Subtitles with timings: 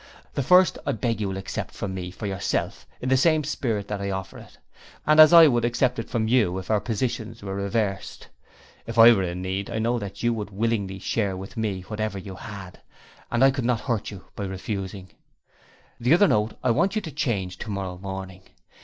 [0.33, 3.87] The first I beg you will accept from me for yourself in the same spirit
[3.89, 4.57] that I offer it,
[5.05, 8.27] and as I would accept it from you if our positions were reversed.
[8.87, 12.17] If I were in need, I know that you would willingly share with me whatever
[12.17, 12.81] you had
[13.29, 15.11] and I could not hurt you by refusing.
[15.99, 18.41] The other note I want you to change tomorrow morning.